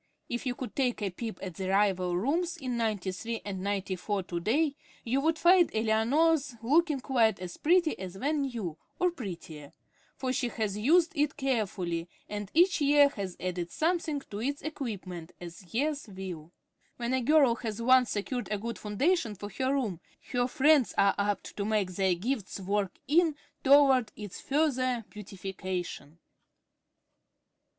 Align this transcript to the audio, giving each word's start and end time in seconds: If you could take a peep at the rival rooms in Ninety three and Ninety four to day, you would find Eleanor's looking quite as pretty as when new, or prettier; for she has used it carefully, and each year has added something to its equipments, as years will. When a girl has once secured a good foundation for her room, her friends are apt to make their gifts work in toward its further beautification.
If 0.29 0.47
you 0.47 0.55
could 0.55 0.75
take 0.75 0.99
a 1.03 1.11
peep 1.11 1.37
at 1.43 1.53
the 1.53 1.69
rival 1.69 2.17
rooms 2.17 2.57
in 2.57 2.75
Ninety 2.75 3.11
three 3.11 3.39
and 3.45 3.61
Ninety 3.61 3.95
four 3.95 4.23
to 4.23 4.39
day, 4.39 4.73
you 5.03 5.21
would 5.21 5.37
find 5.37 5.69
Eleanor's 5.75 6.55
looking 6.63 7.01
quite 7.01 7.39
as 7.39 7.57
pretty 7.57 7.99
as 7.99 8.17
when 8.17 8.41
new, 8.41 8.79
or 8.97 9.11
prettier; 9.11 9.73
for 10.17 10.33
she 10.33 10.47
has 10.47 10.75
used 10.75 11.11
it 11.15 11.37
carefully, 11.37 12.09
and 12.27 12.49
each 12.55 12.81
year 12.81 13.09
has 13.09 13.37
added 13.39 13.69
something 13.69 14.21
to 14.21 14.41
its 14.41 14.63
equipments, 14.63 15.33
as 15.39 15.71
years 15.71 16.07
will. 16.07 16.51
When 16.97 17.13
a 17.13 17.21
girl 17.21 17.53
has 17.57 17.79
once 17.79 18.09
secured 18.09 18.47
a 18.49 18.57
good 18.57 18.79
foundation 18.79 19.35
for 19.35 19.51
her 19.51 19.71
room, 19.71 19.99
her 20.31 20.47
friends 20.47 20.95
are 20.97 21.13
apt 21.19 21.55
to 21.57 21.63
make 21.63 21.91
their 21.91 22.15
gifts 22.15 22.59
work 22.59 22.95
in 23.07 23.35
toward 23.63 24.11
its 24.15 24.41
further 24.41 25.05
beautification. 25.11 26.17